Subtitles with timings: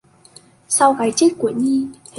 [0.69, 1.87] Sau cái chết của Nhi